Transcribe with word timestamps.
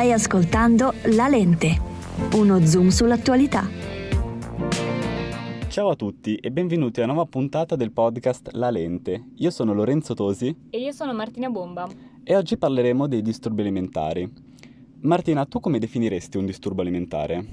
Stai 0.00 0.12
ascoltando 0.12 0.94
La 1.14 1.28
Lente, 1.28 1.78
uno 2.32 2.64
zoom 2.64 2.88
sull'attualità. 2.88 3.68
Ciao 5.68 5.90
a 5.90 5.94
tutti 5.94 6.36
e 6.36 6.50
benvenuti 6.50 7.00
a 7.00 7.04
una 7.04 7.12
nuova 7.12 7.28
puntata 7.28 7.76
del 7.76 7.92
podcast 7.92 8.48
La 8.52 8.70
Lente. 8.70 9.26
Io 9.34 9.50
sono 9.50 9.74
Lorenzo 9.74 10.14
Tosi 10.14 10.56
E 10.70 10.78
io 10.78 10.92
sono 10.92 11.12
Martina 11.12 11.50
Bomba. 11.50 11.86
e 12.24 12.34
oggi 12.34 12.56
parleremo 12.56 13.08
dei 13.08 13.20
disturbi 13.20 13.60
alimentari. 13.60 14.26
Martina, 15.02 15.44
tu 15.44 15.60
come 15.60 15.78
definiresti 15.78 16.38
un 16.38 16.46
disturbo 16.46 16.80
alimentare? 16.80 17.44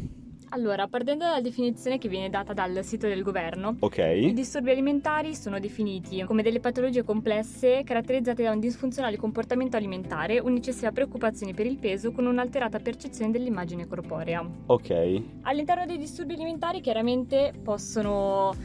Allora, 0.50 0.88
partendo 0.88 1.26
dalla 1.26 1.42
definizione 1.42 1.98
che 1.98 2.08
viene 2.08 2.30
data 2.30 2.54
dal 2.54 2.80
sito 2.84 3.08
del 3.08 3.22
governo, 3.22 3.72
i 3.72 3.78
Ok? 3.80 4.32
disturbi 4.32 4.72
alimentari 4.72 5.36
sono 5.36 5.60
definiti 5.60 6.24
come 6.24 6.42
delle 6.42 6.62
patologie 6.62 7.04
complesse 7.04 7.82
caratterizzate 7.84 8.44
da 8.44 8.52
un 8.52 8.60
disfunzionale 8.60 9.18
comportamento 9.18 9.76
alimentare, 9.76 10.40
un'eccessiva 10.40 10.92
preoccupazione 10.92 11.54
per 11.54 11.66
il 11.66 11.78
peso 11.78 12.12
con 12.12 12.26
un'alterata 12.26 12.80
percezione 12.80 13.32
dell'immagine 13.32 13.88
corporea. 13.88 14.48
Ok. 14.68 15.22
All'interno 15.42 15.86
dei 15.86 15.98
disturbi 15.98 16.36
alimentari 16.36 16.80
chiaramente 16.80 17.54
possono 17.62 18.56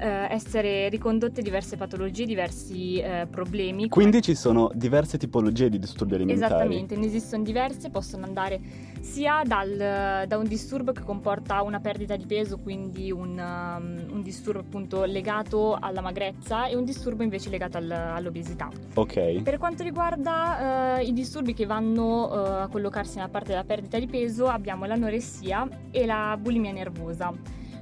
eh, 0.00 0.26
essere 0.30 0.88
ricondotte 0.88 1.42
diverse 1.42 1.76
patologie, 1.76 2.24
diversi 2.24 2.98
eh, 2.98 3.26
problemi. 3.30 3.88
Quindi 3.88 4.22
ci 4.22 4.34
sono 4.34 4.70
diverse 4.74 5.18
tipologie 5.18 5.68
di 5.68 5.78
disturbi 5.78 6.14
alimentari. 6.14 6.44
Esattamente, 6.46 6.96
ne 6.96 7.06
esistono 7.06 7.42
diverse, 7.42 7.90
possono 7.90 8.24
andare 8.24 8.60
sia 9.00 9.42
dal- 9.44 10.26
da 10.26 10.36
un 10.38 10.46
disturbo 10.46 10.92
che 10.92 11.02
comporta 11.02 11.62
una 11.62 11.80
perdita 11.80 12.16
di 12.16 12.26
peso, 12.26 12.58
quindi 12.58 13.10
un, 13.10 13.38
um, 13.38 14.12
un 14.14 14.22
disturbo 14.22 14.60
appunto 14.60 15.04
legato 15.04 15.76
alla 15.78 16.00
magrezza 16.00 16.66
e 16.66 16.76
un 16.76 16.84
disturbo 16.84 17.22
invece 17.22 17.50
legato 17.50 17.76
al- 17.78 17.90
all'obesità. 17.90 18.68
Ok. 18.94 19.42
Per 19.42 19.58
quanto 19.58 19.82
riguarda 19.82 20.98
eh, 20.98 21.04
i 21.04 21.12
disturbi 21.12 21.54
che 21.54 21.66
vanno 21.66 22.30
eh, 22.32 22.62
a 22.62 22.68
collocarsi 22.68 23.16
nella 23.16 23.28
parte 23.28 23.48
della 23.50 23.64
perdita 23.64 23.98
di 23.98 24.06
peso, 24.06 24.46
abbiamo 24.46 24.84
l'anoressia 24.84 25.68
e 25.90 26.06
la 26.06 26.36
bulimia 26.40 26.72
nervosa. 26.72 27.32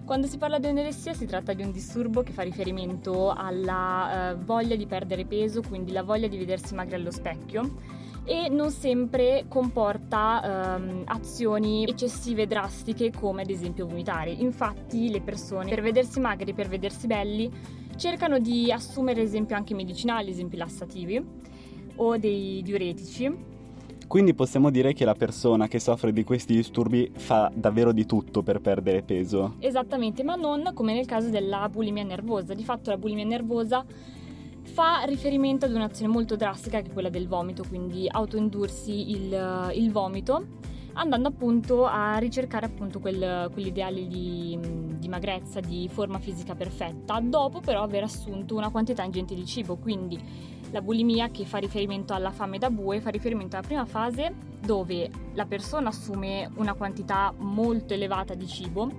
Quando 0.08 0.26
si 0.26 0.38
parla 0.38 0.58
di 0.58 0.66
anoressia 0.66 1.12
si 1.12 1.26
tratta 1.26 1.52
di 1.52 1.62
un 1.62 1.70
disturbo 1.70 2.22
che 2.22 2.32
fa 2.32 2.40
riferimento 2.40 3.30
alla 3.30 4.30
eh, 4.30 4.36
voglia 4.36 4.74
di 4.74 4.86
perdere 4.86 5.26
peso, 5.26 5.60
quindi 5.60 5.92
la 5.92 6.02
voglia 6.02 6.28
di 6.28 6.38
vedersi 6.38 6.74
magri 6.74 6.94
allo 6.94 7.10
specchio 7.10 7.74
e 8.24 8.48
non 8.48 8.70
sempre 8.70 9.44
comporta 9.48 10.76
ehm, 10.76 11.02
azioni 11.04 11.84
eccessive 11.86 12.46
drastiche 12.46 13.12
come 13.12 13.42
ad 13.42 13.50
esempio 13.50 13.86
vomitare. 13.86 14.30
Infatti 14.30 15.10
le 15.10 15.20
persone 15.20 15.68
per 15.68 15.82
vedersi 15.82 16.20
magri, 16.20 16.54
per 16.54 16.68
vedersi 16.68 17.06
belli, 17.06 17.52
cercano 17.96 18.38
di 18.38 18.72
assumere 18.72 19.20
ad 19.20 19.26
esempio 19.26 19.56
anche 19.56 19.74
medicinali, 19.74 20.28
ad 20.28 20.32
esempio 20.32 20.56
lassativi 20.56 21.22
o 21.96 22.16
dei 22.16 22.62
diuretici. 22.62 23.57
Quindi 24.08 24.32
possiamo 24.32 24.70
dire 24.70 24.94
che 24.94 25.04
la 25.04 25.14
persona 25.14 25.68
che 25.68 25.78
soffre 25.78 26.14
di 26.14 26.24
questi 26.24 26.54
disturbi 26.54 27.10
fa 27.14 27.52
davvero 27.54 27.92
di 27.92 28.06
tutto 28.06 28.42
per 28.42 28.60
perdere 28.60 29.02
peso. 29.02 29.56
Esattamente, 29.58 30.22
ma 30.24 30.34
non 30.34 30.70
come 30.72 30.94
nel 30.94 31.04
caso 31.04 31.28
della 31.28 31.68
bulimia 31.68 32.04
nervosa. 32.04 32.54
Di 32.54 32.64
fatto 32.64 32.88
la 32.88 32.96
bulimia 32.96 33.26
nervosa 33.26 33.84
fa 34.62 35.02
riferimento 35.04 35.66
ad 35.66 35.74
un'azione 35.74 36.10
molto 36.10 36.36
drastica 36.36 36.80
che 36.80 36.88
è 36.88 36.92
quella 36.92 37.10
del 37.10 37.28
vomito, 37.28 37.64
quindi 37.68 38.08
autoindursi 38.08 39.10
il, 39.10 39.72
il 39.74 39.92
vomito, 39.92 40.46
andando 40.98 41.28
appunto 41.28 41.86
a 41.86 42.18
ricercare 42.18 42.66
appunto 42.66 42.98
quel- 42.98 43.48
quell'ideale 43.52 44.06
di, 44.06 44.58
di 44.98 45.08
magrezza, 45.08 45.60
di 45.60 45.88
forma 45.88 46.18
fisica 46.18 46.54
perfetta, 46.54 47.20
dopo 47.20 47.60
però 47.60 47.82
aver 47.82 48.02
assunto 48.02 48.56
una 48.56 48.70
quantità 48.70 49.02
ingente 49.02 49.34
di 49.34 49.46
cibo, 49.46 49.76
quindi 49.76 50.20
la 50.70 50.82
bulimia 50.82 51.30
che 51.30 51.44
fa 51.44 51.58
riferimento 51.58 52.12
alla 52.12 52.30
fame 52.30 52.58
da 52.58 52.68
bue 52.68 53.00
fa 53.00 53.08
riferimento 53.08 53.56
alla 53.56 53.66
prima 53.66 53.86
fase 53.86 54.34
dove 54.60 55.08
la 55.32 55.46
persona 55.46 55.88
assume 55.88 56.50
una 56.56 56.74
quantità 56.74 57.32
molto 57.38 57.94
elevata 57.94 58.34
di 58.34 58.46
cibo 58.46 58.90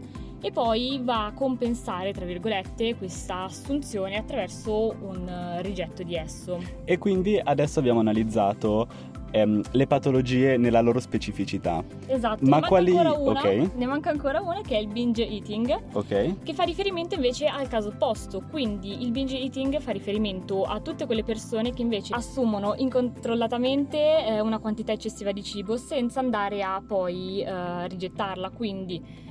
e 0.42 0.52
poi 0.52 1.02
va 1.04 1.26
a 1.26 1.34
compensare, 1.34 2.14
tra 2.14 2.26
virgolette, 2.26 2.96
questa 2.96 3.44
assunzione 3.44 4.16
attraverso 4.18 4.96
un 5.02 5.28
eh, 5.28 5.62
rigetto 5.62 6.02
di 6.02 6.16
esso. 6.16 6.60
E 6.86 6.98
quindi 6.98 7.40
adesso 7.44 7.80
abbiamo 7.80 8.00
analizzato 8.00 8.88
ehm, 9.32 9.62
le 9.72 9.88
patologie 9.88 10.58
nella 10.58 10.82
loro 10.82 11.00
specificità. 11.00 11.84
Esatto, 12.08 12.46
Ma 12.46 12.60
ne 12.60 12.68
quali- 12.68 12.92
una, 12.92 13.12
ok. 13.14 13.72
ne 13.76 13.86
manca 13.86 14.10
ancora 14.10 14.42
una 14.42 14.62
che 14.62 14.76
è 14.78 14.80
il 14.80 14.88
binge 14.88 15.28
eating, 15.28 15.78
Ok? 15.94 16.44
che 16.44 16.54
fa 16.54 16.64
riferimento 16.64 17.16
invece 17.16 17.48
al 17.48 17.68
caso 17.68 17.90
opposto, 17.90 18.44
quindi 18.50 19.04
il 19.04 19.12
binge 19.12 19.38
eating 19.38 19.80
fa 19.80 19.92
riferimento 19.92 20.64
a 20.64 20.80
tutte 20.80 21.06
quelle 21.06 21.24
persone 21.24 21.72
che 21.74 21.82
invece 21.82 22.14
assumono 22.14 22.74
incontrollatamente 22.78 24.26
eh, 24.26 24.40
una 24.40 24.60
quantità 24.60 24.92
eccessiva 24.92 25.32
di 25.32 25.44
cibo 25.44 25.78
senza 25.78 26.20
andare 26.20 26.64
a 26.64 26.82
poi 26.86 27.42
eh, 27.42 27.88
rigettarla, 27.88 28.50
quindi 28.50 29.28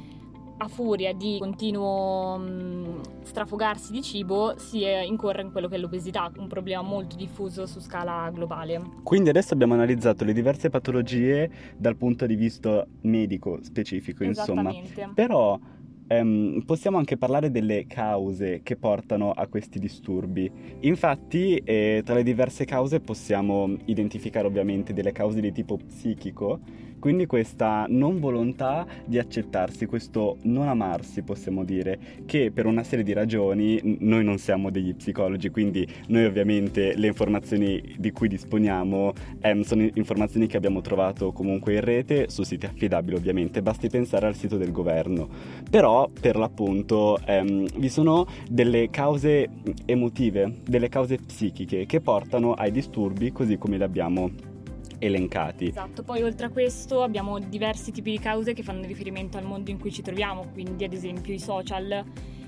a 0.58 0.68
furia 0.68 1.12
di 1.12 1.38
continuo 1.38 2.38
mm, 2.38 3.00
strafogarsi 3.22 3.92
di 3.92 4.02
cibo 4.02 4.54
si 4.58 4.82
eh, 4.82 5.04
incorre 5.04 5.42
in 5.42 5.52
quello 5.52 5.68
che 5.68 5.76
è 5.76 5.78
l'obesità, 5.78 6.30
un 6.36 6.48
problema 6.48 6.82
molto 6.82 7.16
diffuso 7.16 7.66
su 7.66 7.80
scala 7.80 8.30
globale. 8.32 8.80
Quindi 9.02 9.28
adesso 9.28 9.54
abbiamo 9.54 9.74
analizzato 9.74 10.24
le 10.24 10.32
diverse 10.32 10.68
patologie 10.68 11.50
dal 11.76 11.96
punto 11.96 12.26
di 12.26 12.34
vista 12.34 12.86
medico 13.02 13.58
specifico, 13.62 14.24
insomma. 14.24 14.70
Esattamente. 14.70 15.10
Però 15.14 15.58
ehm, 16.08 16.62
possiamo 16.64 16.98
anche 16.98 17.16
parlare 17.16 17.50
delle 17.50 17.86
cause 17.86 18.60
che 18.62 18.76
portano 18.76 19.30
a 19.30 19.46
questi 19.46 19.78
disturbi. 19.78 20.50
Infatti, 20.80 21.56
eh, 21.58 22.02
tra 22.04 22.14
le 22.14 22.22
diverse 22.24 22.64
cause 22.64 23.00
possiamo 23.00 23.76
identificare 23.84 24.46
ovviamente 24.46 24.92
delle 24.92 25.12
cause 25.12 25.40
di 25.40 25.52
tipo 25.52 25.76
psichico, 25.76 26.60
quindi 26.98 27.26
questa 27.26 27.86
non 27.88 28.20
volontà 28.20 28.86
di 29.04 29.18
accettarsi, 29.18 29.86
questo 29.86 30.38
non 30.42 30.68
amarsi, 30.68 31.22
possiamo 31.22 31.64
dire, 31.64 31.98
che 32.26 32.50
per 32.52 32.66
una 32.66 32.82
serie 32.82 33.04
di 33.04 33.12
ragioni 33.12 33.96
noi 34.00 34.24
non 34.24 34.38
siamo 34.38 34.70
degli 34.70 34.94
psicologi, 34.94 35.50
quindi 35.50 35.86
noi 36.08 36.24
ovviamente 36.24 36.94
le 36.96 37.06
informazioni 37.06 37.94
di 37.98 38.10
cui 38.10 38.28
disponiamo 38.28 39.12
ehm, 39.40 39.62
sono 39.62 39.88
informazioni 39.94 40.46
che 40.46 40.56
abbiamo 40.56 40.80
trovato 40.80 41.32
comunque 41.32 41.74
in 41.74 41.80
rete 41.80 42.28
su 42.28 42.42
siti 42.42 42.66
affidabili 42.66 43.16
ovviamente, 43.16 43.62
basti 43.62 43.88
pensare 43.88 44.26
al 44.26 44.34
sito 44.34 44.56
del 44.56 44.72
governo. 44.72 45.28
Però 45.70 46.08
per 46.08 46.36
l'appunto 46.36 47.18
ehm, 47.24 47.66
vi 47.76 47.88
sono 47.88 48.26
delle 48.48 48.90
cause 48.90 49.48
emotive, 49.84 50.54
delle 50.66 50.88
cause 50.88 51.16
psichiche 51.16 51.86
che 51.86 52.00
portano 52.00 52.52
ai 52.52 52.70
disturbi 52.70 53.32
così 53.32 53.58
come 53.58 53.76
li 53.76 53.82
abbiamo 53.82 54.47
elencati. 54.98 55.68
Esatto, 55.68 56.02
poi 56.02 56.22
oltre 56.22 56.46
a 56.46 56.50
questo 56.50 57.02
abbiamo 57.02 57.38
diversi 57.38 57.92
tipi 57.92 58.12
di 58.12 58.18
cause 58.18 58.52
che 58.52 58.62
fanno 58.62 58.86
riferimento 58.86 59.38
al 59.38 59.44
mondo 59.44 59.70
in 59.70 59.78
cui 59.78 59.92
ci 59.92 60.02
troviamo, 60.02 60.46
quindi 60.52 60.84
ad 60.84 60.92
esempio 60.92 61.32
i 61.32 61.38
social 61.38 62.04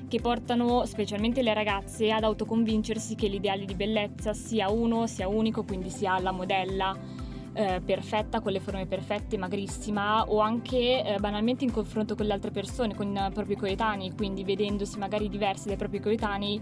che 0.09 0.21
portano 0.21 0.85
specialmente 0.87 1.41
le 1.41 1.55
ragazze 1.55 2.11
ad 2.11 2.25
autoconvincersi 2.25 3.15
che 3.15 3.29
l'ideale 3.29 3.65
di 3.65 3.75
bellezza 3.75 4.35
sia 4.35 4.69
uno, 4.69 5.07
sia 5.07 5.29
unico, 5.29 5.63
quindi 5.63 5.89
sia 5.89 6.19
la 6.19 6.33
modella 6.33 6.97
eh, 7.53 7.81
perfetta, 7.85 8.41
con 8.41 8.51
le 8.51 8.59
forme 8.59 8.87
perfette, 8.87 9.39
magrissima 9.39 10.25
o 10.29 10.41
anche 10.41 11.05
eh, 11.05 11.19
banalmente 11.21 11.63
in 11.63 11.71
confronto 11.71 12.17
con 12.17 12.27
le 12.27 12.33
altre 12.33 12.51
persone, 12.51 12.95
con 12.95 13.15
i 13.15 13.33
propri 13.33 13.55
coetanei, 13.55 14.13
quindi 14.17 14.43
vedendosi 14.43 14.99
magari 14.99 15.29
diversi 15.29 15.69
dai 15.69 15.77
propri 15.77 16.01
coetanei 16.01 16.61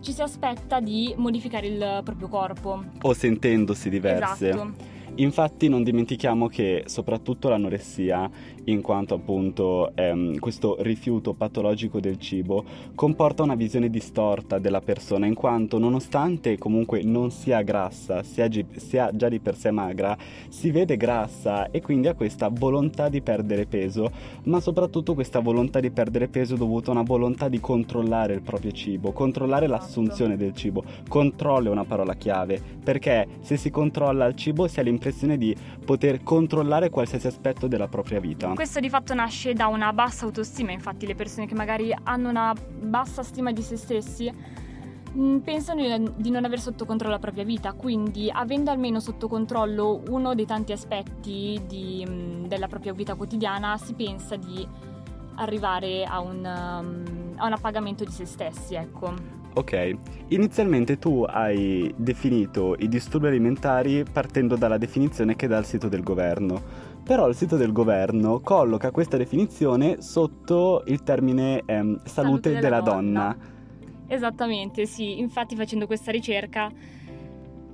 ci 0.00 0.12
si 0.12 0.22
aspetta 0.22 0.80
di 0.80 1.12
modificare 1.16 1.66
il 1.66 2.00
proprio 2.04 2.28
corpo. 2.28 2.84
O 3.02 3.12
sentendosi 3.12 3.88
diverse. 3.90 4.48
Esatto. 4.48 4.96
Infatti 5.20 5.68
non 5.68 5.82
dimentichiamo 5.82 6.46
che 6.46 6.84
soprattutto 6.86 7.48
l'anoressia, 7.48 8.30
in 8.66 8.80
quanto 8.80 9.14
appunto 9.14 9.90
ehm, 9.96 10.38
questo 10.38 10.76
rifiuto 10.78 11.32
patologico 11.32 11.98
del 11.98 12.20
cibo, 12.20 12.64
comporta 12.94 13.42
una 13.42 13.56
visione 13.56 13.90
distorta 13.90 14.60
della 14.60 14.80
persona, 14.80 15.26
in 15.26 15.34
quanto 15.34 15.78
nonostante 15.78 16.56
comunque 16.56 17.02
non 17.02 17.32
sia 17.32 17.62
grassa, 17.62 18.22
sia, 18.22 18.46
gi- 18.46 18.64
sia 18.76 19.10
già 19.12 19.28
di 19.28 19.40
per 19.40 19.56
sé 19.56 19.72
magra, 19.72 20.16
si 20.50 20.70
vede 20.70 20.96
grassa 20.96 21.68
e 21.72 21.82
quindi 21.82 22.06
ha 22.06 22.14
questa 22.14 22.48
volontà 22.48 23.08
di 23.08 23.20
perdere 23.20 23.66
peso, 23.66 24.12
ma 24.44 24.60
soprattutto 24.60 25.14
questa 25.14 25.40
volontà 25.40 25.80
di 25.80 25.90
perdere 25.90 26.28
peso 26.28 26.54
dovuta 26.54 26.90
a 26.90 26.94
una 26.94 27.02
volontà 27.02 27.48
di 27.48 27.58
controllare 27.58 28.34
il 28.34 28.42
proprio 28.42 28.70
cibo, 28.70 29.10
controllare 29.10 29.64
Esatto. 29.64 29.82
l'assunzione 29.82 30.36
del 30.36 30.54
cibo. 30.54 30.84
Controllo 31.08 31.70
è 31.70 31.72
una 31.72 31.84
parola 31.84 32.14
chiave, 32.14 32.62
perché 32.84 33.26
se 33.40 33.56
si 33.56 33.70
controlla 33.70 34.24
il 34.26 34.36
cibo 34.36 34.68
si 34.68 34.78
ha 34.78 34.82
l'impressione 34.82 35.06
di 35.36 35.56
poter 35.84 36.22
controllare 36.22 36.90
qualsiasi 36.90 37.26
aspetto 37.26 37.66
della 37.66 37.88
propria 37.88 38.20
vita. 38.20 38.48
Questo 38.54 38.80
di 38.80 38.88
fatto 38.88 39.14
nasce 39.14 39.52
da 39.52 39.66
una 39.66 39.92
bassa 39.92 40.24
autostima, 40.24 40.72
infatti 40.72 41.06
le 41.06 41.14
persone 41.14 41.46
che 41.46 41.54
magari 41.54 41.94
hanno 42.04 42.28
una 42.28 42.54
bassa 42.80 43.22
stima 43.22 43.52
di 43.52 43.62
se 43.62 43.76
stessi 43.76 44.32
mh, 45.12 45.38
pensano 45.38 46.12
di- 46.16 46.30
non 46.30 46.44
aver 46.44 46.60
sotto 46.60 46.84
controllo 46.84 47.14
la 47.14 47.18
propria 47.18 47.44
vita, 47.44 47.72
quindi 47.72 48.30
avendo 48.30 48.70
almeno 48.70 49.00
sotto 49.00 49.28
controllo 49.28 50.02
uno 50.08 50.34
dei 50.34 50.46
tanti 50.46 50.72
aspetti 50.72 51.60
di, 51.66 52.04
mh, 52.06 52.46
della 52.46 52.68
propria 52.68 52.92
vita 52.92 53.14
quotidiana 53.14 53.76
si 53.76 53.94
pensa 53.94 54.36
di 54.36 54.66
arrivare 55.36 56.04
a 56.04 56.20
un, 56.20 56.38
um, 56.38 57.34
a 57.36 57.46
un 57.46 57.52
appagamento 57.52 58.04
di 58.04 58.10
se 58.10 58.24
stessi, 58.24 58.74
ecco. 58.74 59.36
Ok, 59.58 59.96
inizialmente 60.28 61.00
tu 61.00 61.24
hai 61.24 61.92
definito 61.96 62.76
i 62.78 62.86
disturbi 62.86 63.26
alimentari 63.26 64.04
partendo 64.04 64.54
dalla 64.54 64.78
definizione 64.78 65.34
che 65.34 65.48
dà 65.48 65.58
il 65.58 65.64
sito 65.64 65.88
del 65.88 66.04
governo, 66.04 66.62
però 67.02 67.26
il 67.26 67.34
sito 67.34 67.56
del 67.56 67.72
governo 67.72 68.38
colloca 68.38 68.92
questa 68.92 69.16
definizione 69.16 70.00
sotto 70.00 70.84
il 70.86 71.02
termine 71.02 71.64
ehm, 71.66 71.96
salute, 72.04 72.06
Salute 72.06 72.48
della, 72.50 72.60
della 72.60 72.80
donna. 72.80 73.36
donna. 73.36 73.36
Esattamente, 74.06 74.86
sì. 74.86 75.18
Infatti 75.18 75.56
facendo 75.56 75.86
questa 75.86 76.12
ricerca 76.12 76.70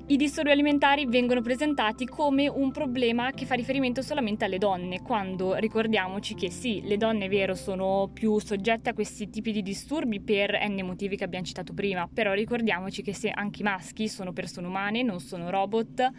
i 0.09 0.17
disturbi 0.19 0.51
alimentari 0.51 1.07
vengono 1.07 1.41
presentati 1.41 2.05
come 2.05 2.47
un 2.47 2.71
problema 2.73 3.31
che 3.31 3.47
fa 3.47 3.55
riferimento 3.55 4.03
solamente 4.03 4.45
alle 4.45 4.59
donne, 4.59 5.01
quando 5.01 5.55
ricordiamoci 5.55 6.35
che 6.35 6.51
sì, 6.51 6.83
le 6.85 6.99
donne 6.99 7.25
è 7.25 7.29
vero 7.31 7.55
sono 7.55 8.11
più 8.13 8.39
soggette 8.39 8.91
a 8.91 8.93
questi 8.93 9.31
tipi 9.31 9.51
di 9.51 9.63
disturbi 9.63 10.21
per 10.21 10.59
n 10.69 10.85
motivi 10.85 11.17
che 11.17 11.25
abbiamo 11.25 11.47
citato 11.47 11.73
prima, 11.73 12.07
però 12.13 12.35
ricordiamoci 12.35 13.01
che 13.01 13.15
se 13.15 13.31
anche 13.31 13.61
i 13.61 13.65
maschi 13.65 14.07
sono 14.09 14.35
persone 14.35 14.67
umane, 14.67 15.03
non 15.03 15.21
sono 15.21 15.49
robot 15.49 16.11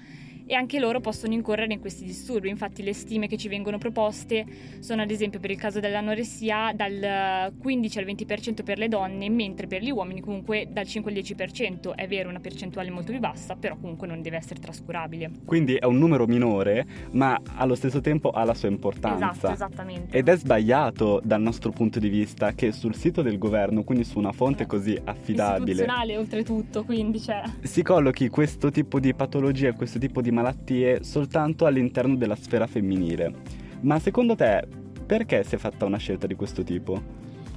e 0.45 0.53
anche 0.53 0.80
loro 0.80 1.00
possono 1.00 1.33
incorrere 1.33 1.74
in 1.74 1.80
questi 1.80 2.06
disturbi. 2.06 2.50
Infatti 2.50 2.83
le 2.83 2.94
stime 2.94 3.27
che 3.27 3.38
ci 3.38 3.47
vengono 3.47 3.77
proposte 3.77 4.45
sono 4.80 5.01
ad 5.01 5.12
esempio 5.12 5.39
per 5.39 5.51
il 5.51 5.57
caso 5.57 5.80
dell'anoressia 5.80 6.71
dal 6.74 7.53
15 7.57 8.00
al 8.00 8.06
20% 8.06 8.63
per 8.63 8.77
le 8.77 8.88
donne, 8.88 9.30
mentre 9.30 9.68
per 9.68 9.81
gli 9.81 9.92
uomini 9.92 10.21
comunque 10.21 10.68
dal 10.71 10.86
5 10.86 11.12
al 11.12 11.18
10%. 11.18 11.95
È 11.95 12.07
vero, 12.07 12.30
una 12.30 12.39
percentuale 12.39 12.89
molto 12.89 13.12
più 13.12 13.19
bassa, 13.19 13.56
però 13.56 13.75
comunque 13.75 14.07
non 14.07 14.21
deve 14.21 14.38
essere 14.38 14.59
trascurabile. 14.59 15.31
Quindi 15.45 15.75
è 15.75 15.86
un 15.86 15.97
numero 15.97 16.25
minore, 16.25 16.86
ma 17.12 17.39
allo 17.56 17.75
stesso 17.75 18.01
tempo 18.01 18.31
ha 18.31 18.44
la 18.44 18.53
sua 18.53 18.69
importanza. 18.69 19.51
Esatto, 19.51 19.53
esattamente. 19.53 20.18
Ed 20.18 20.27
è 20.27 20.38
sbagliato 20.38 21.21
dal 21.24 21.42
nostro 21.42 21.71
punto 21.71 22.00
di 22.00 22.09
vista 22.09 22.53
che 22.53 22.71
sul 22.71 22.95
sito 22.95 23.21
del 23.21 23.38
governo, 23.38 23.83
quindi 23.83 24.03
su 24.03 24.18
una 24.18 24.31
fonte 24.31 24.65
così 24.65 25.00
affidabile, 25.03 25.71
Istituzionale 25.71 26.18
oltretutto, 26.18 26.83
quindi 26.83 27.19
cioè... 27.19 27.44
si 27.62 27.81
collochi 27.81 28.30
questo 28.30 28.71
tipo 28.71 29.00
di 29.00 29.13
patologie, 29.13 29.74
questo 29.74 30.00
tipo 30.00 30.21
di 30.21 30.31
malattie 30.36 31.04
soltanto 31.04 31.66
all'interno 31.66 32.16
della 32.16 32.36
sfera 32.36 32.68
femminile. 32.68 33.34
Ma 33.82 33.98
secondo 34.00 34.36
te 34.36 34.68
perché 35.06 35.44
si 35.44 35.56
è 35.56 35.58
fatta 35.58 35.86
una 35.86 35.98
scelta 35.98 36.28
di 36.28 36.36
questo 36.36 36.64
tipo? 36.64 37.02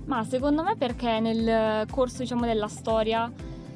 Ma 0.05 0.25
secondo 0.25 0.63
me 0.63 0.75
perché 0.77 1.21
nel 1.21 1.87
corso 1.91 2.23
diciamo, 2.23 2.47
della 2.47 2.69
storia 2.69 3.31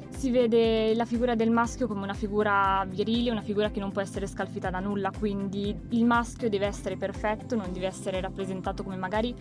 si 0.09 0.31
vede 0.31 0.95
la 0.95 1.05
figura 1.05 1.35
del 1.35 1.49
maschio 1.49 1.87
come 1.87 2.03
una 2.03 2.13
figura 2.13 2.85
virile, 2.89 3.31
una 3.31 3.41
figura 3.41 3.69
che 3.71 3.79
non 3.79 3.91
può 3.91 4.01
essere 4.01 4.25
scalfita 4.25 4.69
da 4.69 4.79
nulla, 4.79 5.11
quindi 5.17 5.75
il 5.89 6.05
maschio 6.05 6.49
deve 6.49 6.65
essere 6.65 6.95
perfetto, 6.95 7.55
non 7.55 7.71
deve 7.73 7.87
essere 7.87 8.21
rappresentato 8.21 8.83
come 8.83 8.95
magari 8.95 9.35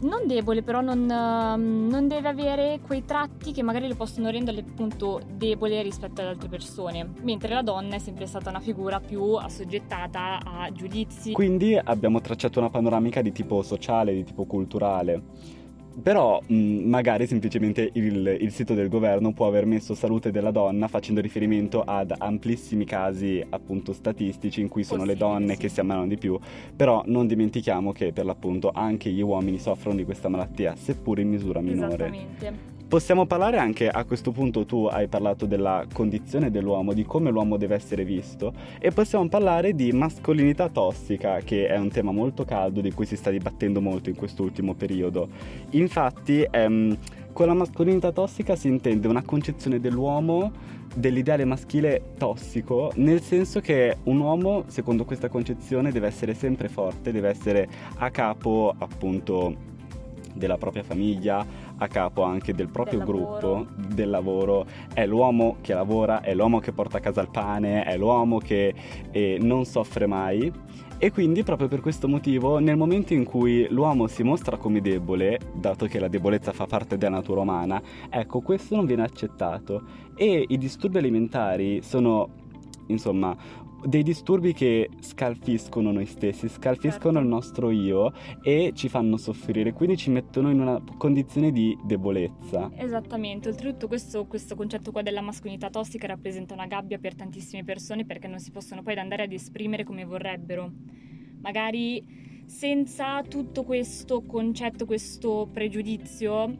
non 0.00 0.26
debole, 0.26 0.62
però 0.62 0.80
non, 0.80 1.10
ehm, 1.10 1.88
non 1.88 2.08
deve 2.08 2.28
avere 2.28 2.80
quei 2.86 3.04
tratti 3.04 3.52
che 3.52 3.62
magari 3.62 3.88
lo 3.88 3.94
possono 3.94 4.30
rendere 4.30 4.60
appunto 4.60 5.20
debole 5.28 5.82
rispetto 5.82 6.20
ad 6.20 6.28
altre 6.28 6.48
persone, 6.48 7.12
mentre 7.22 7.54
la 7.54 7.62
donna 7.62 7.96
è 7.96 7.98
sempre 7.98 8.26
stata 8.26 8.50
una 8.50 8.60
figura 8.60 9.00
più 9.00 9.34
assoggettata 9.34 10.40
a 10.44 10.72
giudizi. 10.72 11.32
Quindi 11.32 11.76
abbiamo 11.76 12.20
tracciato 12.20 12.58
una 12.58 12.70
panoramica 12.70 13.22
di 13.22 13.32
tipo 13.32 13.62
sociale, 13.62 14.12
di 14.12 14.24
tipo 14.24 14.44
culturale. 14.44 15.58
Però 16.02 16.40
mh, 16.46 16.54
magari 16.54 17.26
semplicemente 17.26 17.90
il, 17.94 18.38
il 18.40 18.52
sito 18.52 18.74
del 18.74 18.88
governo 18.88 19.32
può 19.32 19.46
aver 19.46 19.66
messo 19.66 19.94
salute 19.94 20.30
della 20.30 20.50
donna 20.50 20.88
facendo 20.88 21.20
riferimento 21.20 21.82
ad 21.82 22.14
amplissimi 22.16 22.84
casi 22.84 23.44
appunto 23.48 23.92
statistici 23.92 24.60
in 24.60 24.68
cui 24.68 24.84
sono 24.84 25.04
le 25.04 25.14
Possibile, 25.14 25.32
donne 25.32 25.54
sì. 25.54 25.60
che 25.60 25.68
si 25.68 25.80
ammalano 25.80 26.06
di 26.06 26.16
più, 26.16 26.38
però 26.74 27.02
non 27.06 27.26
dimentichiamo 27.26 27.92
che 27.92 28.12
per 28.12 28.24
l'appunto 28.24 28.70
anche 28.72 29.10
gli 29.10 29.20
uomini 29.20 29.58
soffrono 29.58 29.96
di 29.96 30.04
questa 30.04 30.28
malattia, 30.28 30.74
seppur 30.76 31.18
in 31.18 31.28
misura 31.28 31.60
minore. 31.60 31.94
Esattamente. 31.94 32.69
Possiamo 32.90 33.24
parlare 33.24 33.58
anche 33.58 33.88
a 33.88 34.04
questo 34.04 34.32
punto 34.32 34.66
tu 34.66 34.86
hai 34.86 35.06
parlato 35.06 35.46
della 35.46 35.86
condizione 35.92 36.50
dell'uomo, 36.50 36.92
di 36.92 37.04
come 37.04 37.30
l'uomo 37.30 37.56
deve 37.56 37.76
essere 37.76 38.04
visto 38.04 38.52
e 38.80 38.90
possiamo 38.90 39.28
parlare 39.28 39.76
di 39.76 39.92
mascolinità 39.92 40.68
tossica, 40.68 41.38
che 41.38 41.68
è 41.68 41.76
un 41.76 41.88
tema 41.88 42.10
molto 42.10 42.44
caldo 42.44 42.80
di 42.80 42.90
cui 42.90 43.06
si 43.06 43.14
sta 43.14 43.30
dibattendo 43.30 43.80
molto 43.80 44.08
in 44.08 44.16
quest'ultimo 44.16 44.74
periodo. 44.74 45.28
Infatti, 45.70 46.44
ehm, 46.50 46.98
con 47.32 47.46
la 47.46 47.54
mascolinità 47.54 48.10
tossica 48.10 48.56
si 48.56 48.66
intende 48.66 49.06
una 49.06 49.22
concezione 49.22 49.78
dell'uomo 49.78 50.50
dell'ideale 50.92 51.44
maschile 51.44 52.14
tossico, 52.18 52.90
nel 52.96 53.20
senso 53.20 53.60
che 53.60 53.98
un 54.02 54.18
uomo, 54.18 54.64
secondo 54.66 55.04
questa 55.04 55.28
concezione, 55.28 55.92
deve 55.92 56.08
essere 56.08 56.34
sempre 56.34 56.68
forte, 56.68 57.12
deve 57.12 57.28
essere 57.28 57.68
a 57.98 58.10
capo 58.10 58.74
appunto 58.76 59.69
della 60.34 60.56
propria 60.58 60.82
famiglia, 60.82 61.44
a 61.76 61.86
capo 61.88 62.22
anche 62.22 62.54
del 62.54 62.68
proprio 62.68 62.98
Del 62.98 63.06
gruppo, 63.06 63.48
lavoro. 63.48 63.66
del 63.76 64.10
lavoro, 64.10 64.66
è 64.92 65.06
l'uomo 65.06 65.56
che 65.60 65.74
lavora, 65.74 66.20
è 66.20 66.34
l'uomo 66.34 66.58
che 66.58 66.72
porta 66.72 66.98
a 66.98 67.00
casa 67.00 67.20
il 67.20 67.30
pane, 67.30 67.84
è 67.84 67.96
l'uomo 67.96 68.38
che 68.38 68.74
eh, 69.10 69.38
non 69.40 69.64
soffre 69.64 70.06
mai. 70.06 70.52
E 71.02 71.10
quindi 71.12 71.42
proprio 71.42 71.66
per 71.66 71.80
questo 71.80 72.08
motivo 72.08 72.58
nel 72.58 72.76
momento 72.76 73.14
in 73.14 73.24
cui 73.24 73.66
l'uomo 73.70 74.06
si 74.06 74.22
mostra 74.22 74.58
come 74.58 74.82
debole, 74.82 75.38
dato 75.54 75.86
che 75.86 75.98
la 75.98 76.08
debolezza 76.08 76.52
fa 76.52 76.66
parte 76.66 76.98
della 76.98 77.16
natura 77.16 77.40
umana, 77.40 77.80
ecco 78.10 78.40
questo 78.40 78.76
non 78.76 78.84
viene 78.84 79.04
accettato 79.04 79.82
e 80.14 80.44
i 80.46 80.58
disturbi 80.58 80.98
alimentari 80.98 81.80
sono 81.80 82.28
insomma 82.88 83.34
dei 83.84 84.02
disturbi 84.02 84.52
che 84.52 84.88
scalfiscono 85.00 85.92
noi 85.92 86.06
stessi, 86.06 86.48
scalfiscono 86.48 87.14
Certo. 87.14 87.18
il 87.18 87.26
nostro 87.26 87.70
io 87.70 88.12
e 88.42 88.72
ci 88.74 88.88
fanno 88.88 89.16
soffrire, 89.16 89.72
quindi 89.72 89.96
ci 89.96 90.10
mettono 90.10 90.50
in 90.50 90.60
una 90.60 90.82
condizione 90.98 91.52
di 91.52 91.76
debolezza. 91.84 92.70
Esattamente, 92.76 93.48
oltretutto 93.48 93.86
questo, 93.88 94.26
questo 94.26 94.54
concetto 94.54 94.92
qua 94.92 95.02
della 95.02 95.20
mascolinità 95.20 95.70
tossica 95.70 96.06
rappresenta 96.06 96.54
una 96.54 96.66
gabbia 96.66 96.98
per 96.98 97.14
tantissime 97.14 97.64
persone 97.64 98.04
perché 98.04 98.28
non 98.28 98.38
si 98.38 98.50
possono 98.50 98.82
poi 98.82 98.98
andare 98.98 99.24
ad 99.24 99.32
esprimere 99.32 99.84
come 99.84 100.04
vorrebbero. 100.04 100.70
Magari 101.40 102.28
senza 102.46 103.22
tutto 103.22 103.62
questo 103.62 104.22
concetto, 104.22 104.84
questo 104.84 105.48
pregiudizio, 105.52 106.56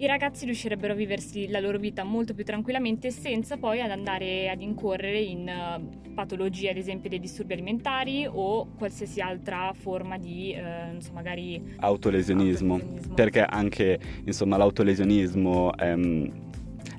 i 0.00 0.06
ragazzi 0.06 0.46
riuscirebbero 0.46 0.94
a 0.94 0.96
viversi 0.96 1.46
la 1.48 1.60
loro 1.60 1.76
vita 1.76 2.04
molto 2.04 2.32
più 2.32 2.42
tranquillamente 2.42 3.10
senza 3.10 3.58
poi 3.58 3.82
ad 3.82 3.90
andare 3.90 4.48
ad 4.48 4.62
incorrere 4.62 5.20
in 5.20 5.46
eh, 5.46 6.10
patologie, 6.14 6.70
ad 6.70 6.78
esempio 6.78 7.10
dei 7.10 7.20
disturbi 7.20 7.52
alimentari 7.52 8.26
o 8.26 8.68
qualsiasi 8.78 9.20
altra 9.20 9.74
forma 9.74 10.16
di, 10.16 10.52
eh, 10.54 10.98
so, 11.00 11.12
magari 11.12 11.62
Autolesionismo. 11.80 12.76
autolesionismo. 12.76 13.14
Perché 13.14 13.42
anche 13.42 14.00
insomma 14.24 14.56
l'autolesionismo 14.56 15.76
ehm, 15.76 16.32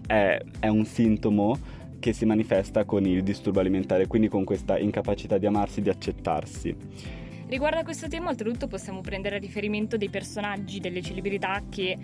è, 0.05 0.39
è 0.59 0.67
un 0.67 0.85
sintomo 0.85 1.57
che 1.97 2.13
si 2.13 2.25
manifesta 2.25 2.83
con 2.85 3.03
il 3.07 3.23
disturbo 3.23 3.59
alimentare, 3.61 4.05
quindi 4.05 4.27
con 4.27 4.43
questa 4.43 4.77
incapacità 4.77 5.39
di 5.39 5.47
amarsi, 5.47 5.81
di 5.81 5.89
accettarsi. 5.89 6.75
Riguardo 7.47 7.79
a 7.79 7.83
questo 7.83 8.07
tema, 8.07 8.29
oltretutto, 8.29 8.67
possiamo 8.67 9.01
prendere 9.01 9.37
a 9.37 9.39
riferimento 9.39 9.97
dei 9.97 10.09
personaggi, 10.09 10.79
delle 10.79 11.01
celebrità 11.01 11.63
che 11.67 11.97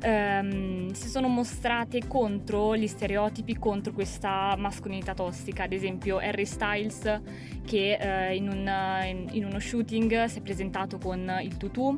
ehm, 0.00 0.92
si 0.92 1.08
sono 1.08 1.28
mostrate 1.28 2.06
contro 2.06 2.76
gli 2.76 2.86
stereotipi, 2.86 3.56
contro 3.56 3.92
questa 3.92 4.54
mascolinità 4.56 5.14
tossica. 5.14 5.64
Ad 5.64 5.72
esempio, 5.72 6.18
Harry 6.18 6.44
Styles, 6.46 7.20
che 7.64 7.96
eh, 8.00 8.36
in, 8.36 8.48
un- 8.48 9.28
in- 9.32 9.44
uno 9.44 9.58
shooting 9.58 10.24
si 10.24 10.38
è 10.38 10.42
presentato 10.42 10.98
con 10.98 11.38
il 11.42 11.56
tutù. 11.56 11.96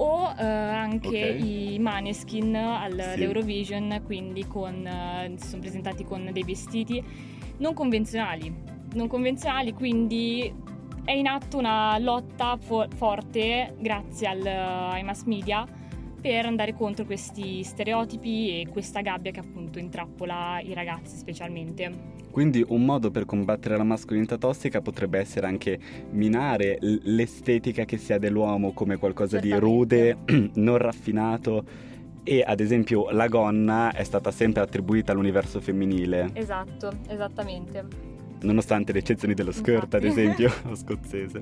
O 0.00 0.32
eh, 0.38 0.44
anche 0.44 1.08
Ok. 1.36 1.42
i 1.44 1.78
Maneskin 1.80 2.54
al- 2.54 2.92
Sì. 2.92 3.00
all'Eurovision, 3.00 4.00
quindi 4.04 4.46
con, 4.46 4.86
eh, 4.86 5.32
si 5.36 5.48
sono 5.48 5.60
presentati 5.60 6.04
con 6.04 6.28
dei 6.32 6.44
vestiti 6.44 7.02
non 7.58 7.74
convenzionali. 7.74 8.54
Non 8.94 9.08
convenzionali, 9.08 9.72
quindi 9.72 10.54
è 11.04 11.10
in 11.10 11.26
atto 11.26 11.58
una 11.58 11.98
lotta 11.98 12.56
fo- 12.60 12.86
forte 12.94 13.74
grazie 13.80 14.28
al- 14.28 14.46
ai 14.46 15.02
mass 15.02 15.24
media 15.24 15.66
per 16.20 16.46
andare 16.46 16.74
contro 16.74 17.04
questi 17.04 17.62
stereotipi 17.62 18.60
e 18.60 18.68
questa 18.68 19.00
gabbia 19.00 19.30
che 19.30 19.40
appunto 19.40 19.78
intrappola 19.78 20.60
i 20.60 20.74
ragazzi 20.74 21.16
specialmente. 21.16 22.16
Quindi 22.30 22.64
un 22.68 22.84
modo 22.84 23.10
per 23.10 23.24
combattere 23.24 23.76
la 23.76 23.84
mascolinità 23.84 24.36
tossica 24.36 24.80
potrebbe 24.80 25.18
essere 25.18 25.46
anche 25.46 25.78
minare 26.10 26.78
l'estetica 26.80 27.84
che 27.84 27.96
si 27.96 28.12
ha 28.12 28.18
dell'uomo 28.18 28.72
come 28.72 28.96
qualcosa 28.96 29.38
di 29.38 29.52
rude, 29.52 30.18
non 30.54 30.76
raffinato 30.76 31.64
e 32.22 32.44
ad 32.46 32.60
esempio 32.60 33.10
la 33.10 33.26
gonna 33.26 33.92
è 33.92 34.04
stata 34.04 34.30
sempre 34.30 34.62
attribuita 34.62 35.12
all'universo 35.12 35.60
femminile, 35.60 36.30
Esatto, 36.34 36.92
esattamente. 37.08 37.84
nonostante 38.42 38.92
le 38.92 38.98
eccezioni 38.98 39.34
dello 39.34 39.50
skirt 39.52 39.94
ad 39.94 40.04
Infatti. 40.04 40.20
esempio 40.20 40.50
scozzese. 40.76 41.40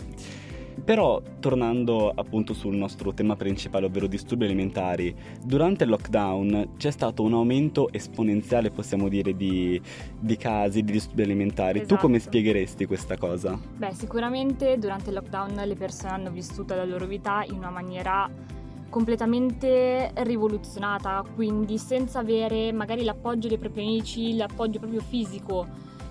Però 0.85 1.21
tornando 1.41 2.11
appunto 2.11 2.53
sul 2.53 2.77
nostro 2.77 3.13
tema 3.13 3.35
principale, 3.35 3.87
ovvero 3.87 4.07
disturbi 4.07 4.45
alimentari, 4.45 5.15
durante 5.43 5.85
il 5.85 5.91
lockdown 5.91 6.75
c'è 6.77 6.91
stato 6.91 7.23
un 7.23 7.33
aumento 7.33 7.93
esponenziale, 7.93 8.71
possiamo 8.71 9.09
dire, 9.09 9.35
di, 9.35 9.81
di 10.19 10.37
casi 10.37 10.83
di 10.83 10.93
disturbi 10.93 11.23
alimentari. 11.23 11.87
Tu 11.87 11.97
come 11.97 12.17
Esatto. 12.17 12.31
spiegheresti 12.31 12.87
questa 12.87 13.17
cosa? 13.17 13.59
Beh, 13.77 13.93
sicuramente 13.95 14.79
durante 14.79 15.09
il 15.11 15.17
lockdown 15.17 15.55
le 15.65 15.75
persone 15.75 16.13
hanno 16.13 16.31
vissuto 16.31 16.75
la 16.75 16.85
loro 16.85 17.07
vita 17.07 17.45
in 17.49 17.57
una 17.57 17.71
maniera 17.71 18.31
completamente 18.89 20.13
rivoluzionata, 20.15 21.25
quindi 21.35 21.79
senza 21.79 22.21
avere 22.21 22.73
magari 22.73 23.03
l'appoggio 23.03 23.49
dei 23.49 23.59
propri 23.59 23.83
amici, 23.83 24.37
l'appoggio 24.37 24.79
proprio 24.79 25.01
fisico 25.01 25.67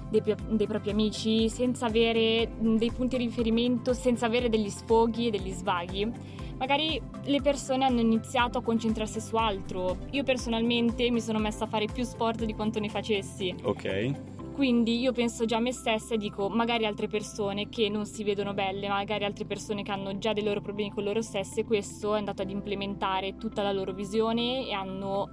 dei, 0.09 0.21
dei, 0.50 0.67
propri 0.67 0.91
amici, 0.91 1.50
senza 1.50 1.85
avere 1.85 2.50
dei 2.59 2.91
punti 2.91 3.17
di 3.17 3.25
riferimento, 3.25 3.93
senza 3.93 4.25
avere 4.25 4.50
degli 4.50 4.69
sfoghi 4.69 5.27
e 5.27 5.31
degli 5.31 5.51
svaghi. 5.51 6.12
Magari 6.57 7.01
le 7.25 7.41
persone 7.41 7.83
hanno 7.83 8.00
iniziato 8.00 8.57
a 8.57 8.62
concentrarsi 8.62 9.19
su 9.19 9.35
altro. 9.35 9.97
Io 10.12 10.24
personalmente 10.24 11.09
mi 11.12 11.19
sono 11.19 11.39
messa 11.39 11.65
a 11.65 11.67
fare 11.67 11.85
più 11.91 12.03
sport 12.03 12.45
di 12.45 12.53
quanto 12.53 12.79
ne 12.79 12.89
facessi. 12.89 13.53
Ok. 13.63 14.33
Quindi 14.55 15.01
io 15.01 15.12
penso 15.12 15.43
già 15.43 15.57
a 15.57 15.59
me 15.59 15.74
stessa 15.74 16.13
e 16.13 16.17
dico 16.17 16.47
magari 16.47 16.85
altre 16.85 17.09
persone 17.09 17.67
che 17.67 17.89
non 17.89 18.05
si 18.05 18.24
vedono 18.24 18.53
belle, 18.53 18.88
magari 18.88 19.25
altre 19.25 19.43
persone 19.43 19.83
che 19.83 19.91
hanno 19.91 20.17
già 20.17 20.31
dei 20.31 20.45
loro 20.45 20.62
problemi 20.62 20.91
con 20.91 21.03
loro 21.03 21.21
stesse, 21.21 21.65
questo 21.65 22.15
è 22.15 22.19
andato 22.19 22.41
ad 22.41 22.50
implementare 22.50 23.35
tutta 23.35 23.62
la 23.62 23.74
loro 23.74 23.91
visione 23.91 24.65
e 24.65 24.71
hanno 24.71 25.29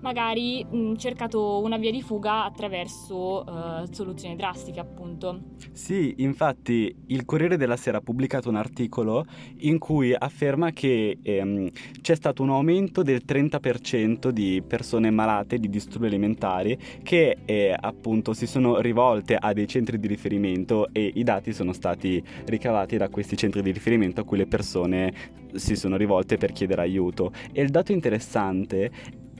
magari 0.00 0.64
mh, 0.64 0.94
cercato 0.96 1.60
una 1.62 1.76
via 1.76 1.90
di 1.90 2.02
fuga 2.02 2.44
attraverso 2.44 3.44
uh, 3.44 3.92
soluzioni 3.92 4.36
drastiche, 4.36 4.80
appunto. 4.80 5.40
Sì, 5.72 6.14
infatti 6.18 6.94
il 7.06 7.24
Corriere 7.24 7.56
della 7.56 7.76
Sera 7.76 7.98
ha 7.98 8.00
pubblicato 8.00 8.48
un 8.48 8.56
articolo 8.56 9.24
in 9.58 9.78
cui 9.78 10.14
afferma 10.16 10.70
che 10.72 11.18
ehm, 11.22 11.70
c'è 12.00 12.14
stato 12.14 12.42
un 12.42 12.50
aumento 12.50 13.02
del 13.02 13.22
30% 13.26 14.28
di 14.28 14.62
persone 14.66 15.10
malate 15.10 15.58
di 15.58 15.68
disturbi 15.68 16.06
alimentari 16.06 16.78
che 17.02 17.38
eh, 17.44 17.76
appunto 17.78 18.32
si 18.32 18.46
sono 18.46 18.80
rivolte 18.80 19.36
a 19.36 19.52
dei 19.52 19.66
centri 19.66 19.98
di 19.98 20.06
riferimento 20.06 20.88
e 20.92 21.10
i 21.14 21.22
dati 21.22 21.52
sono 21.52 21.72
stati 21.72 22.22
ricavati 22.46 22.96
da 22.96 23.08
questi 23.08 23.36
centri 23.36 23.62
di 23.62 23.70
riferimento 23.70 24.20
a 24.20 24.24
cui 24.24 24.38
le 24.38 24.46
persone 24.46 25.38
si 25.54 25.76
sono 25.76 25.96
rivolte 25.96 26.36
per 26.36 26.52
chiedere 26.52 26.82
aiuto. 26.82 27.32
E 27.52 27.62
il 27.62 27.70
dato 27.70 27.92
interessante 27.92 28.90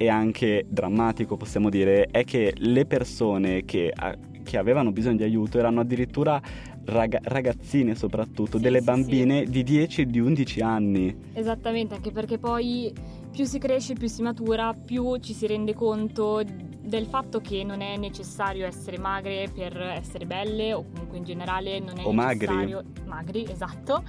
e 0.00 0.08
anche 0.08 0.64
drammatico, 0.66 1.36
possiamo 1.36 1.68
dire, 1.68 2.06
è 2.06 2.24
che 2.24 2.54
le 2.56 2.86
persone 2.86 3.66
che, 3.66 3.92
a, 3.94 4.16
che 4.42 4.56
avevano 4.56 4.92
bisogno 4.92 5.18
di 5.18 5.24
aiuto 5.24 5.58
erano 5.58 5.80
addirittura 5.80 6.40
rag- 6.86 7.18
ragazzine 7.24 7.94
soprattutto, 7.94 8.56
sì, 8.56 8.62
delle 8.62 8.78
sì, 8.78 8.84
bambine 8.84 9.44
sì. 9.44 9.50
di 9.50 9.62
10 9.62 10.00
e 10.00 10.06
di 10.06 10.18
11 10.18 10.60
anni. 10.62 11.16
Esattamente, 11.34 11.96
anche 11.96 12.12
perché 12.12 12.38
poi 12.38 12.90
più 13.30 13.44
si 13.44 13.58
cresce, 13.58 13.92
più 13.92 14.08
si 14.08 14.22
matura, 14.22 14.72
più 14.72 15.18
ci 15.18 15.34
si 15.34 15.46
rende 15.46 15.74
conto 15.74 16.42
del 16.80 17.04
fatto 17.04 17.42
che 17.42 17.62
non 17.62 17.82
è 17.82 17.98
necessario 17.98 18.64
essere 18.64 18.96
magre 18.96 19.50
per 19.54 19.76
essere 19.76 20.24
belle 20.24 20.72
o 20.72 20.82
comunque 20.82 21.18
in 21.18 21.24
generale 21.24 21.78
non 21.78 21.98
è 21.98 22.04
o 22.06 22.12
necessario 22.14 22.82
magri, 23.04 23.42
magri 23.42 23.52
esatto. 23.52 24.02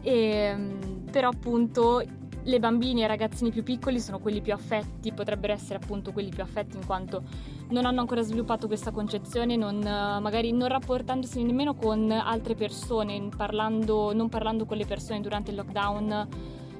E, 0.00 0.12
ehm, 0.12 1.04
però 1.10 1.28
appunto 1.28 2.02
le 2.46 2.60
bambine 2.60 3.00
e 3.00 3.04
i 3.04 3.06
ragazzini 3.08 3.50
più 3.50 3.62
piccoli 3.62 3.98
sono 3.98 4.20
quelli 4.20 4.40
più 4.40 4.52
affetti, 4.52 5.12
potrebbero 5.12 5.52
essere 5.52 5.80
appunto 5.82 6.12
quelli 6.12 6.30
più 6.30 6.42
affetti 6.42 6.76
in 6.76 6.86
quanto 6.86 7.24
non 7.70 7.86
hanno 7.86 8.00
ancora 8.00 8.22
sviluppato 8.22 8.68
questa 8.68 8.92
concezione, 8.92 9.56
non, 9.56 9.78
magari 9.78 10.52
non 10.52 10.68
rapportandosi 10.68 11.42
nemmeno 11.42 11.74
con 11.74 12.10
altre 12.10 12.54
persone, 12.54 13.28
parlando, 13.36 14.14
non 14.14 14.28
parlando 14.28 14.64
con 14.64 14.76
le 14.76 14.86
persone 14.86 15.20
durante 15.20 15.50
il 15.50 15.56
lockdown, 15.56 16.28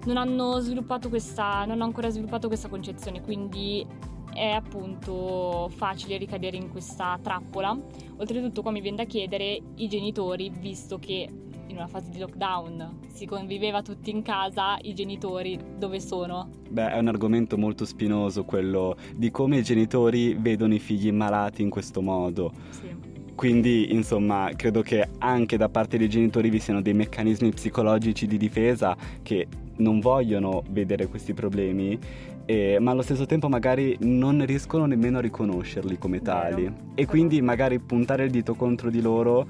non 0.04 0.16
hanno, 0.16 0.62
questa, 1.08 1.60
non 1.60 1.70
hanno 1.72 1.84
ancora 1.84 2.10
sviluppato 2.10 2.46
questa 2.46 2.68
concezione, 2.68 3.20
quindi 3.20 3.84
è 4.32 4.50
appunto 4.50 5.68
facile 5.74 6.16
ricadere 6.16 6.56
in 6.56 6.70
questa 6.70 7.18
trappola. 7.20 7.76
Oltretutto 8.18 8.62
qua 8.62 8.70
mi 8.70 8.80
viene 8.80 8.98
da 8.98 9.04
chiedere 9.04 9.60
i 9.74 9.88
genitori, 9.88 10.50
visto 10.50 10.98
che 10.98 11.28
in 11.68 11.76
una 11.76 11.86
fase 11.86 12.10
di 12.10 12.18
lockdown 12.18 13.00
si 13.08 13.26
conviveva 13.26 13.82
tutti 13.82 14.10
in 14.10 14.22
casa, 14.22 14.78
i 14.82 14.94
genitori 14.94 15.58
dove 15.78 16.00
sono? 16.00 16.50
Beh, 16.68 16.92
è 16.92 16.98
un 16.98 17.08
argomento 17.08 17.56
molto 17.56 17.84
spinoso 17.84 18.44
quello 18.44 18.96
di 19.14 19.30
come 19.30 19.58
i 19.58 19.62
genitori 19.62 20.34
vedono 20.34 20.74
i 20.74 20.78
figli 20.78 21.10
malati 21.12 21.62
in 21.62 21.70
questo 21.70 22.00
modo. 22.00 22.52
Sì. 22.70 22.94
Quindi, 23.34 23.92
insomma, 23.92 24.50
credo 24.56 24.80
che 24.80 25.08
anche 25.18 25.58
da 25.58 25.68
parte 25.68 25.98
dei 25.98 26.08
genitori 26.08 26.48
vi 26.48 26.58
siano 26.58 26.80
dei 26.80 26.94
meccanismi 26.94 27.50
psicologici 27.50 28.26
di 28.26 28.38
difesa 28.38 28.96
che 29.22 29.46
non 29.76 30.00
vogliono 30.00 30.62
vedere 30.70 31.06
questi 31.06 31.34
problemi 31.34 31.98
eh, 32.46 32.78
ma 32.80 32.92
allo 32.92 33.02
stesso 33.02 33.26
tempo 33.26 33.48
magari 33.48 33.96
non 34.00 34.44
riescono 34.46 34.86
nemmeno 34.86 35.18
a 35.18 35.20
riconoscerli 35.20 35.98
come 35.98 36.22
tali. 36.22 36.62
Vero. 36.62 36.74
E 36.94 37.06
quindi 37.06 37.42
magari 37.42 37.78
puntare 37.80 38.24
il 38.24 38.30
dito 38.30 38.54
contro 38.54 38.88
di 38.88 39.02
loro, 39.02 39.46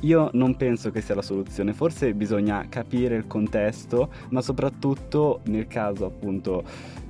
io 0.00 0.30
non 0.32 0.56
penso 0.56 0.90
che 0.90 1.02
sia 1.02 1.14
la 1.14 1.22
soluzione. 1.22 1.72
Forse 1.74 2.12
bisogna 2.14 2.66
capire 2.68 3.16
il 3.16 3.26
contesto, 3.26 4.10
ma 4.30 4.40
soprattutto 4.40 5.40
nel 5.44 5.66
caso 5.66 6.06
appunto, 6.06 6.64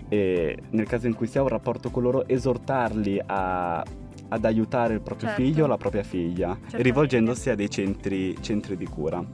eh, 0.09 0.59
nel 0.71 0.87
caso 0.87 1.07
in 1.07 1.15
cui 1.15 1.29
si 1.29 1.39
ha 1.39 1.43
un 1.43 1.49
rapporto 1.49 1.91
con 1.91 2.03
loro, 2.03 2.27
esortarli 2.27 3.21
a 3.25 3.85
ad 4.31 4.45
aiutare 4.45 4.95
il 4.95 5.01
proprio 5.01 5.29
certo. 5.29 5.43
figlio 5.43 5.65
o 5.65 5.67
la 5.67 5.77
propria 5.77 6.03
figlia, 6.05 6.57
rivolgendosi 6.71 7.51
a 7.51 7.55
dei 7.55 7.69
centri, 7.69 8.41
centri 8.41 8.77
di 8.77 8.87
cura. 8.87 9.25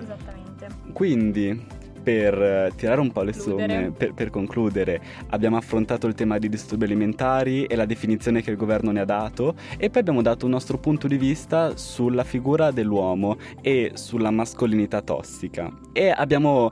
Esattamente. 0.00 0.68
Quindi, 0.92 1.66
per 2.04 2.40
eh, 2.40 2.72
tirare 2.76 3.00
un 3.00 3.10
po' 3.10 3.22
le 3.22 3.32
somme, 3.32 3.92
per, 3.96 4.12
per, 4.12 4.30
concludere, 4.30 5.00
abbiamo 5.30 5.56
affrontato 5.56 6.06
il 6.06 6.14
tema 6.14 6.38
dei 6.38 6.50
disturbi 6.50 6.84
alimentari 6.84 7.64
e 7.64 7.74
la 7.74 7.86
definizione 7.86 8.42
che 8.42 8.50
il 8.50 8.56
governo 8.56 8.92
ne 8.92 9.00
ha 9.00 9.04
dato 9.06 9.54
e 9.78 9.88
poi 9.88 10.02
abbiamo 10.02 10.20
dato 10.20 10.44
un 10.44 10.52
nostro 10.52 10.78
punto 10.78 11.08
di 11.08 11.16
vista 11.16 11.76
sulla 11.76 12.22
figura 12.22 12.70
dell'uomo 12.70 13.38
e 13.62 13.92
sulla 13.94 14.30
mascolinità 14.30 15.00
tossica. 15.00 15.72
E 15.92 16.10
abbiamo 16.10 16.70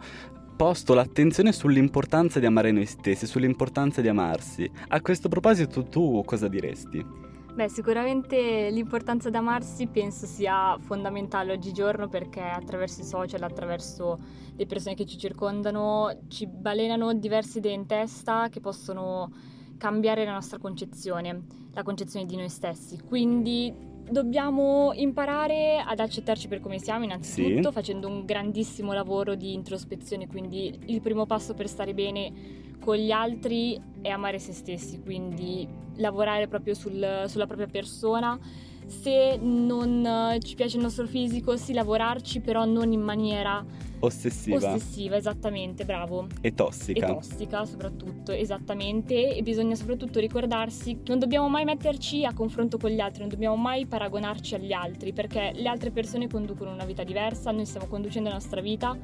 posto 0.54 0.92
l'attenzione 0.92 1.50
sull'importanza 1.50 2.38
di 2.38 2.46
amare 2.46 2.70
noi 2.70 2.86
stessi, 2.86 3.26
sull'importanza 3.26 4.02
di 4.02 4.08
amarsi. 4.08 4.70
A 4.88 5.00
questo 5.00 5.28
proposito 5.28 5.84
tu 5.84 6.22
cosa 6.26 6.46
diresti? 6.46 7.30
Beh, 7.54 7.68
sicuramente 7.68 8.70
l'importanza 8.70 9.28
di 9.28 9.36
amarsi 9.36 9.86
penso 9.86 10.24
sia 10.24 10.78
fondamentale 10.78 11.52
oggigiorno 11.52 12.08
perché 12.08 12.40
attraverso 12.40 13.02
i 13.02 13.04
social, 13.04 13.42
attraverso 13.42 14.18
le 14.56 14.64
persone 14.64 14.94
che 14.94 15.04
ci 15.04 15.18
circondano, 15.18 16.22
ci 16.28 16.46
balenano 16.46 17.12
diverse 17.12 17.58
idee 17.58 17.74
in 17.74 17.84
testa 17.84 18.48
che 18.48 18.60
possono 18.60 19.30
cambiare 19.76 20.24
la 20.24 20.32
nostra 20.32 20.56
concezione, 20.56 21.44
la 21.72 21.82
concezione 21.82 22.24
di 22.24 22.36
noi 22.36 22.48
stessi. 22.48 22.98
Quindi 22.98 23.91
dobbiamo 24.10 24.92
imparare 24.94 25.82
ad 25.84 26.00
accettarci 26.00 26.48
per 26.48 26.60
come 26.60 26.78
siamo 26.78 27.04
innanzitutto 27.04 27.68
sì. 27.68 27.74
facendo 27.74 28.08
un 28.08 28.24
grandissimo 28.24 28.92
lavoro 28.92 29.34
di 29.34 29.52
introspezione, 29.52 30.26
quindi 30.26 30.78
il 30.86 31.00
primo 31.00 31.26
passo 31.26 31.54
per 31.54 31.68
stare 31.68 31.94
bene 31.94 32.70
con 32.80 32.96
gli 32.96 33.10
altri 33.10 33.80
è 34.00 34.08
amare 34.08 34.38
se 34.38 34.52
stessi, 34.52 35.00
quindi 35.00 35.66
lavorare 35.96 36.48
proprio 36.48 36.74
sul, 36.74 37.24
sulla 37.26 37.46
propria 37.46 37.68
persona. 37.68 38.38
Se 38.86 39.38
non 39.40 40.04
eh, 40.04 40.38
ci 40.40 40.54
piace 40.54 40.76
il 40.76 40.82
nostro 40.82 41.06
fisico, 41.06 41.56
sì, 41.56 41.72
lavorarci, 41.72 42.40
però 42.40 42.64
non 42.64 42.92
in 42.92 43.00
maniera 43.00 43.64
ossessiva. 44.00 44.56
Ossessiva, 44.56 45.16
esattamente, 45.16 45.84
bravo. 45.84 46.26
E 46.40 46.54
tossica. 46.54 47.06
E 47.06 47.14
tossica, 47.14 47.64
soprattutto, 47.64 48.32
esattamente. 48.32 49.34
E 49.34 49.42
bisogna 49.42 49.74
soprattutto 49.74 50.20
ricordarsi 50.20 51.00
che 51.02 51.10
non 51.10 51.18
dobbiamo 51.18 51.48
mai 51.48 51.64
metterci 51.64 52.24
a 52.24 52.32
confronto 52.34 52.78
con 52.78 52.90
gli 52.90 53.00
altri, 53.00 53.20
non 53.20 53.28
dobbiamo 53.28 53.56
mai 53.56 53.86
paragonarci 53.86 54.54
agli 54.54 54.72
altri, 54.72 55.12
perché 55.12 55.52
le 55.54 55.68
altre 55.68 55.90
persone 55.90 56.28
conducono 56.28 56.72
una 56.72 56.84
vita 56.84 57.04
diversa, 57.04 57.50
noi 57.50 57.66
stiamo 57.66 57.86
conducendo 57.86 58.28
la 58.28 58.34
nostra 58.34 58.60
vita. 58.60 58.96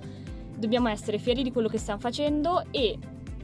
Dobbiamo 0.57 0.89
essere 0.89 1.19
fieri 1.19 1.45
di 1.45 1.53
quello 1.53 1.69
che 1.69 1.79
stiamo 1.79 2.01
facendo 2.01 2.65
e 2.73 2.99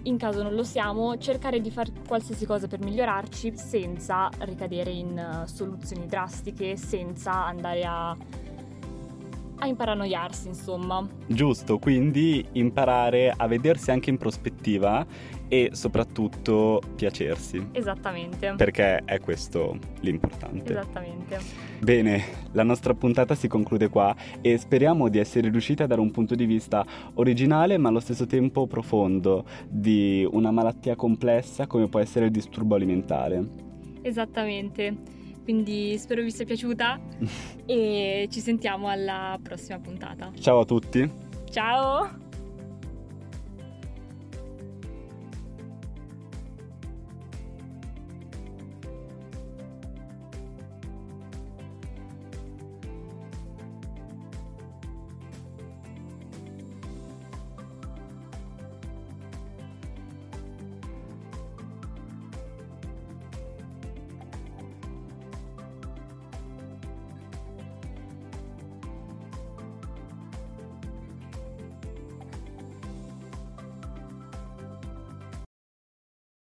in 0.05 0.17
caso 0.17 0.43
non 0.43 0.55
lo 0.55 0.65
siamo, 0.65 1.17
cercare 1.19 1.61
di 1.61 1.71
fare 1.71 1.91
qualsiasi 2.07 2.47
cosa 2.47 2.67
per 2.67 2.81
migliorarci 2.81 3.57
senza 3.57 4.31
ricadere 4.41 4.91
in 4.91 5.43
uh, 5.43 5.47
soluzioni 5.47 6.07
drastiche, 6.07 6.77
senza 6.77 7.45
andare 7.45 7.83
a 7.85 8.17
a 9.57 9.67
imparanoiarsi, 9.67 10.49
insomma. 10.49 11.07
Giusto, 11.27 11.79
quindi 11.79 12.45
imparare 12.53 13.33
a 13.35 13.47
vedersi 13.47 13.91
anche 13.91 14.11
in 14.11 14.19
prospettiva 14.19 15.07
e 15.49 15.71
soprattutto 15.73 16.81
piacersi. 16.95 17.69
Esattamente. 17.73 18.55
Perché 18.57 19.03
è 19.05 19.21
questo 19.21 19.79
l'importante. 20.01 20.73
Esattamente. 20.73 21.39
Bene, 21.81 22.25
la 22.53 22.63
nostra 22.63 22.95
puntata 22.95 23.35
si 23.35 23.49
conclude 23.49 23.89
qua 23.89 24.15
e 24.41 24.57
speriamo 24.57 25.09
di 25.09 25.19
essere 25.19 25.51
riusciti 25.51 25.83
a 25.83 25.87
dare 25.87 26.01
un 26.01 26.11
punto 26.11 26.35
di 26.35 26.47
vista 26.47 26.85
originale 27.15 27.77
ma 27.79 27.89
allo 27.89 28.01
stesso 28.01 28.27
tempo 28.27 28.67
profondo 28.67 29.45
di 29.69 30.27
una 30.31 30.51
malattia 30.51 30.97
complessa 30.97 31.67
come 31.67 31.89
può 31.89 32.01
essere 32.01 32.27
il 32.27 32.31
disturbo 32.31 32.75
alimentare. 32.75 33.45
Esattamente. 34.03 35.23
Quindi 35.43 35.97
spero 35.99 36.23
vi 36.23 36.31
sia 36.31 36.47
piaciuta 36.47 36.99
e 37.67 38.29
ci 38.31 38.41
sentiamo 38.41 38.89
alla 38.89 39.39
prossima 39.43 39.79
puntata. 39.79 40.33
Ciao 40.41 40.61
a 40.61 40.65
tutti. 40.65 41.11
Ciao. 41.51 42.24